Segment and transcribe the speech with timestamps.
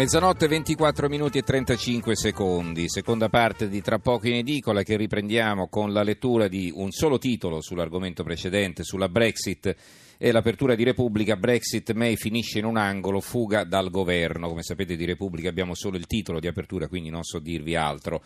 [0.00, 5.68] Mezzanotte 24 minuti e 35 secondi, seconda parte di Tra poco in edicola che riprendiamo
[5.68, 9.76] con la lettura di un solo titolo sull'argomento precedente, sulla Brexit
[10.16, 11.36] e l'apertura di Repubblica.
[11.36, 14.48] Brexit May finisce in un angolo, fuga dal governo.
[14.48, 18.22] Come sapete di Repubblica abbiamo solo il titolo di apertura, quindi non so dirvi altro.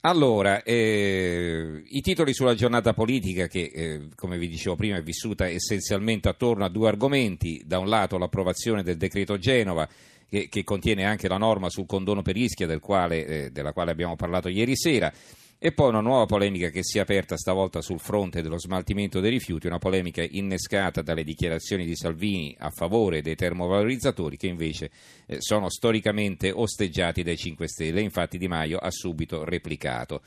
[0.00, 5.46] Allora, eh, i titoli sulla giornata politica che, eh, come vi dicevo prima, è vissuta
[5.46, 7.60] essenzialmente attorno a due argomenti.
[7.66, 9.86] Da un lato l'approvazione del decreto Genova,
[10.28, 13.90] che, che contiene anche la norma sul condono per Ischia, del quale, eh, della quale
[13.90, 15.12] abbiamo parlato ieri sera.
[15.58, 19.30] E poi una nuova polemica che si è aperta stavolta sul fronte dello smaltimento dei
[19.30, 24.90] rifiuti, una polemica innescata dalle dichiarazioni di Salvini a favore dei termovalorizzatori che invece
[25.26, 28.02] eh, sono storicamente osteggiati dai 5 Stelle.
[28.02, 30.20] Infatti Di Maio ha subito replicato.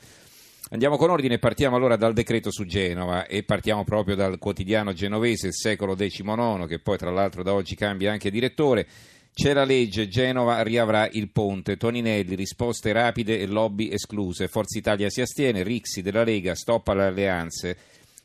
[0.72, 5.48] Andiamo con ordine, partiamo allora dal decreto su Genova e partiamo proprio dal quotidiano genovese,
[5.48, 8.86] il secolo XIX, che poi tra l'altro da oggi cambia anche direttore.
[9.32, 15.08] C'è la legge, Genova riavrà il ponte, Toninelli, risposte rapide e lobby escluse, Forza Italia
[15.08, 17.76] si astiene, Rixi della Lega, stoppa le alleanze,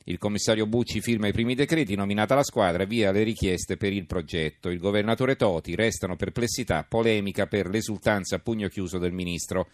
[0.06, 4.06] il commissario Bucci firma i primi decreti, nominata la squadra, via le richieste per il
[4.06, 9.68] progetto, il governatore Toti, restano perplessità, polemica per l'esultanza a pugno chiuso del ministro.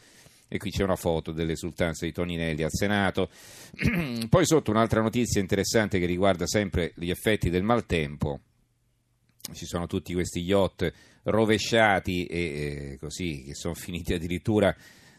[0.48, 3.30] E qui c'è una foto dell'esultanza di Toninelli al Senato.
[4.30, 8.42] Poi sotto un'altra notizia interessante che riguarda sempre gli effetti del maltempo
[9.54, 10.92] ci sono tutti questi yacht
[11.24, 14.76] rovesciati e, così che sono finiti addirittura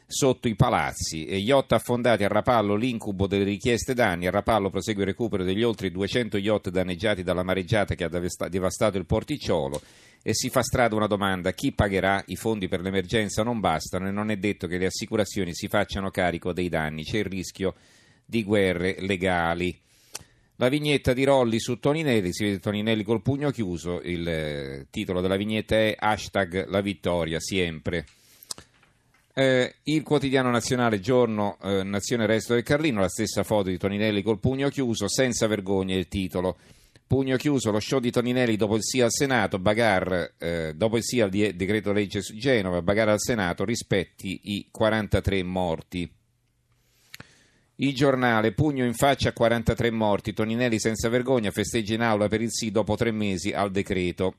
[0.07, 1.25] sotto i palazzi.
[1.25, 4.27] E yacht affondati a Rapallo l'incubo delle richieste danni.
[4.27, 8.09] A Rapallo prosegue il recupero degli oltre 200 yacht danneggiati dalla mareggiata che ha
[8.49, 9.81] devastato il porticciolo.
[10.25, 12.23] E si fa strada una domanda chi pagherà?
[12.27, 16.11] I fondi per l'emergenza non bastano e non è detto che le assicurazioni si facciano
[16.11, 17.03] carico dei danni.
[17.03, 17.75] C'è il rischio
[18.25, 19.77] di guerre legali
[20.63, 25.21] la vignetta di Rolli su Toninelli, si vede Toninelli col pugno chiuso, il eh, titolo
[25.21, 28.07] della vignetta è hashtag la vittoria, sempre.
[29.35, 34.23] Eh, il quotidiano nazionale, giorno eh, Nazione Resto del Carlino, la stessa foto di Toninelli
[34.23, 36.57] col pugno chiuso, senza vergogna il titolo.
[37.09, 41.03] Pugno chiuso, lo show di Toninelli dopo il sì al Senato, Bagar, eh, dopo il
[41.03, 46.09] sì al decreto legge su Genova, Bagar al Senato, rispetti i 43 morti.
[47.77, 52.43] Il giornale, pugno in faccia a 43 morti, Toninelli senza vergogna, festeggia in aula per
[52.43, 54.35] il sì dopo tre mesi al decreto.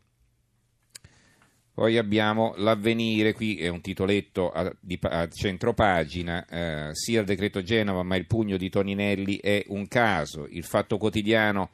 [1.74, 7.64] Poi abbiamo l'avvenire, qui è un titoletto a, di, a centropagina, eh, sia il decreto
[7.64, 10.46] Genova ma il pugno di Toninelli è un caso.
[10.48, 11.72] Il fatto quotidiano,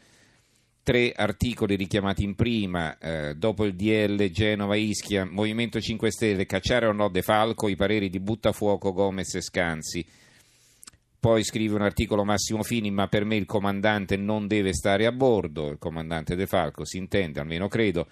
[0.84, 6.86] tre articoli richiamati in prima, eh, dopo il DL Genova Ischia, Movimento 5 Stelle, cacciare
[6.86, 10.06] o no De Falco, i pareri di Buttafuoco, Gomez e Scanzi.
[11.20, 15.12] Poi scrive un articolo Massimo Fini, ma per me il comandante non deve stare a
[15.12, 18.08] bordo, il comandante De Falco si intende, almeno credo.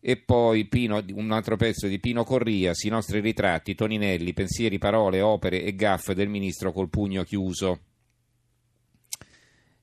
[0.00, 5.20] E poi Pino, un altro pezzo di Pino Corrias, i nostri ritratti, Toninelli, pensieri, parole,
[5.20, 7.80] opere e gaffe del ministro col pugno chiuso.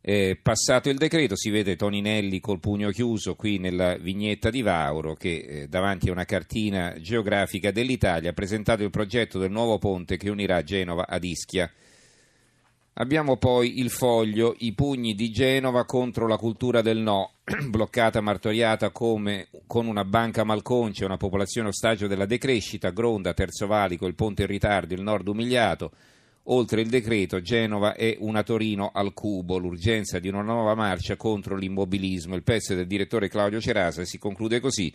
[0.01, 5.15] Eh, passato il decreto si vede Toninelli col pugno chiuso qui nella vignetta di Vauro
[5.15, 10.15] che eh, davanti a una cartina geografica dell'Italia ha presentato il progetto del nuovo ponte
[10.15, 11.69] che unirà Genova ad Ischia.
[12.99, 17.33] Abbiamo poi il foglio, i pugni di Genova contro la cultura del no,
[17.69, 24.07] bloccata, martoriata come con una banca malconcia, una popolazione ostaggio della decrescita, Gronda, Terzo Valico,
[24.07, 25.91] il ponte in ritardo, il nord umiliato.
[26.49, 31.55] Oltre il decreto, Genova è una Torino al cubo, l'urgenza di una nuova marcia contro
[31.55, 32.33] l'immobilismo.
[32.33, 34.91] Il pezzo del direttore Claudio Cerasa si conclude così.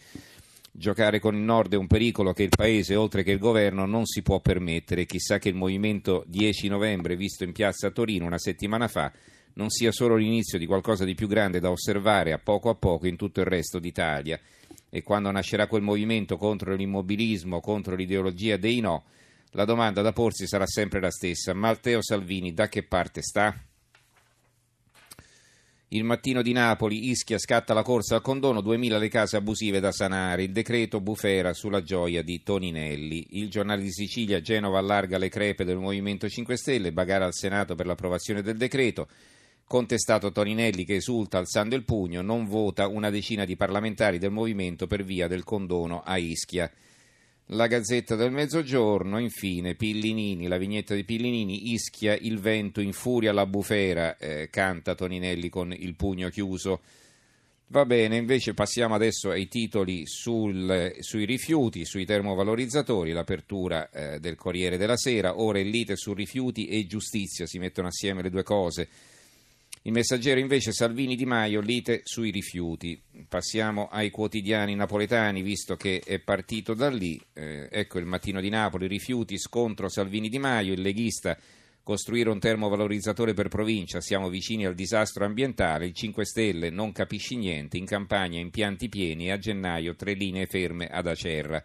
[0.74, 4.06] Giocare con il Nord è un pericolo che il Paese, oltre che il Governo, non
[4.06, 5.04] si può permettere.
[5.04, 9.12] Chissà che il movimento 10 novembre, visto in piazza a Torino una settimana fa,
[9.54, 13.06] non sia solo l'inizio di qualcosa di più grande da osservare a poco a poco
[13.06, 14.40] in tutto il resto d'Italia.
[14.88, 19.04] E quando nascerà quel movimento contro l'immobilismo, contro l'ideologia dei no,
[19.50, 21.52] la domanda da porsi sarà sempre la stessa.
[21.52, 23.54] Matteo Salvini da che parte sta?
[25.94, 29.92] Il mattino di Napoli, Ischia scatta la corsa al condono, 2000 le case abusive da
[29.92, 33.26] sanare, il decreto bufera sulla gioia di Toninelli.
[33.32, 37.74] Il giornale di Sicilia, Genova allarga le crepe del Movimento 5 Stelle, bagara al Senato
[37.74, 39.06] per l'approvazione del decreto.
[39.66, 44.86] Contestato Toninelli che esulta alzando il pugno, non vota una decina di parlamentari del movimento
[44.86, 46.72] per via del condono a Ischia.
[47.54, 53.30] La Gazzetta del Mezzogiorno, infine, Pillinini, la vignetta di Pillinini, Ischia il vento, in furia
[53.30, 56.80] la bufera, eh, canta Toninelli con il pugno chiuso.
[57.66, 64.36] Va bene, invece passiamo adesso ai titoli sul, sui rifiuti, sui termovalorizzatori, l'apertura eh, del
[64.36, 68.44] Corriere della Sera, ora il lite su rifiuti e giustizia, si mettono assieme le due
[68.44, 68.88] cose.
[69.84, 73.02] Il messaggero invece Salvini Di Maio, lite sui rifiuti.
[73.26, 77.20] Passiamo ai quotidiani napoletani, visto che è partito da lì.
[77.32, 81.36] Eh, ecco il mattino di Napoli, rifiuti, scontro Salvini Di Maio, il leghista
[81.82, 87.34] costruire un termovalorizzatore per provincia, siamo vicini al disastro ambientale, il 5 Stelle non capisci
[87.34, 91.60] niente, in campagna impianti pieni e a gennaio tre linee ferme ad Acerra.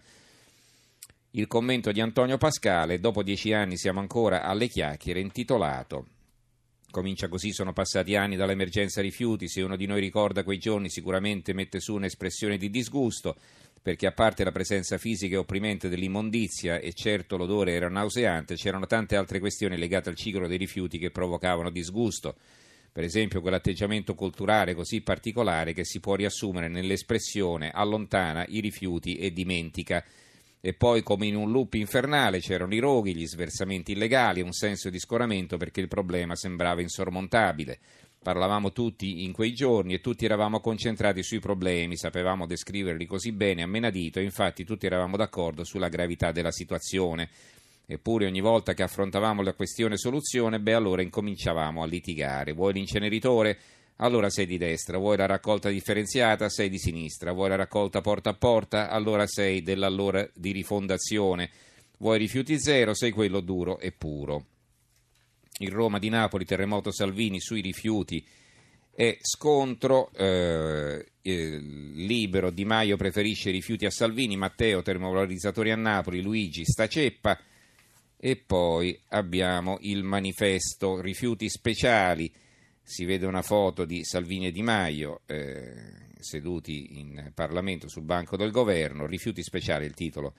[1.31, 6.07] Il commento di Antonio Pascale, dopo dieci anni siamo ancora alle chiacchiere, intitolato
[6.89, 11.53] Comincia così, sono passati anni dall'emergenza rifiuti, se uno di noi ricorda quei giorni sicuramente
[11.53, 13.35] mette su un'espressione di disgusto,
[13.81, 18.85] perché a parte la presenza fisica e opprimente dell'immondizia e certo l'odore era nauseante, c'erano
[18.85, 22.35] tante altre questioni legate al ciclo dei rifiuti che provocavano disgusto.
[22.91, 29.31] Per esempio quell'atteggiamento culturale così particolare che si può riassumere nell'espressione allontana i rifiuti e
[29.31, 30.03] dimentica.
[30.59, 34.89] E poi, come in un loop infernale, c'erano i roghi, gli sversamenti illegali, un senso
[34.89, 37.79] di scoramento perché il problema sembrava insormontabile.
[38.19, 43.61] Parlavamo tutti in quei giorni e tutti eravamo concentrati sui problemi, sapevamo descriverli così bene
[43.61, 47.29] a menadito e infatti tutti eravamo d'accordo sulla gravità della situazione.
[47.85, 52.51] Eppure ogni volta che affrontavamo la questione soluzione, beh allora incominciavamo a litigare.
[52.51, 53.57] Vuoi l'inceneritore?
[53.97, 56.49] Allora sei di destra, vuoi la raccolta differenziata?
[56.49, 58.89] Sei di sinistra, vuoi la raccolta porta a porta?
[58.89, 61.49] Allora sei dell'allora di rifondazione.
[61.97, 62.93] Vuoi rifiuti zero?
[62.93, 64.45] Sei quello duro e puro
[65.59, 68.23] il Roma di Napoli, terremoto Salvini sui rifiuti
[68.93, 76.65] e scontro eh, libero Di Maio preferisce rifiuti a Salvini, Matteo termovalorizzatori a Napoli, Luigi
[76.65, 77.39] sta ceppa
[78.19, 82.31] e poi abbiamo il manifesto rifiuti speciali,
[82.89, 85.73] si vede una foto di Salvini e Di Maio eh,
[86.19, 90.35] seduti in Parlamento sul banco del governo, rifiuti speciali il titolo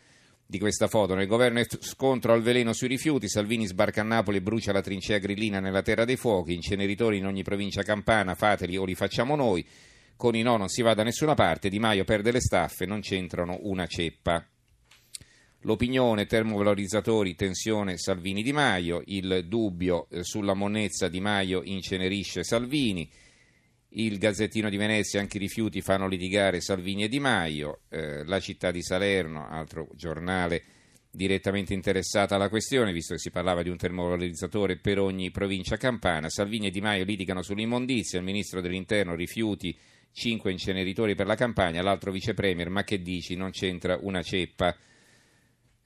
[0.46, 1.14] di questa foto.
[1.14, 4.80] Nel governo è scontro al veleno sui rifiuti, Salvini sbarca a Napoli e brucia la
[4.80, 9.36] trincea grillina nella terra dei fuochi, inceneritori in ogni provincia campana, fateli o li facciamo
[9.36, 9.62] noi.
[10.16, 13.00] Con i no non si va da nessuna parte, Di Maio perde le staffe, non
[13.00, 14.42] c'entrano una ceppa.
[15.62, 23.10] L'opinione, termovalorizzatori, tensione Salvini Di Maio, il dubbio eh, sulla monnezza Di Maio incenerisce Salvini.
[23.92, 28.38] Il Gazzettino di Venezia, anche i rifiuti fanno litigare Salvini e Di Maio, eh, la
[28.38, 30.62] città di Salerno, altro giornale
[31.10, 36.28] direttamente interessato alla questione, visto che si parlava di un termovalorizzatore per ogni provincia campana,
[36.28, 39.76] Salvini e Di Maio litigano sull'immondizia, il ministro dell'interno rifiuti
[40.12, 44.76] 5 inceneritori per la campagna, l'altro vice premier, ma che dici, non c'entra una ceppa.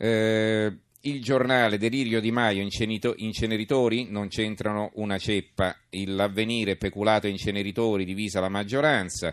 [0.04, 0.72] Eh,
[1.02, 5.76] il giornale Delirio di Maio, inceneritori, non c'entrano una ceppa.
[5.90, 9.32] L'avvenire, peculato inceneritori, divisa la maggioranza.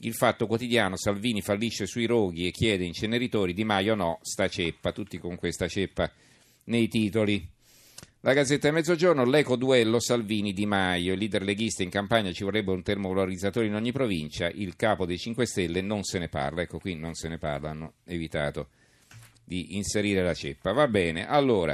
[0.00, 4.92] Il fatto quotidiano, Salvini fallisce sui roghi e chiede inceneritori, Di Maio no, sta ceppa.
[4.92, 6.10] Tutti con questa ceppa
[6.64, 7.42] nei titoli.
[8.20, 11.14] La Gazzetta Mezzogiorno, l'eco duello Salvini-Di Maio.
[11.14, 14.50] Il leader leghista in campagna ci vorrebbe un termovalorizzatore in ogni provincia.
[14.50, 16.60] Il capo dei 5 Stelle non se ne parla.
[16.60, 18.68] Ecco qui non se ne parla, hanno evitato
[19.44, 20.72] di inserire la ceppa.
[20.72, 21.72] Va bene, allora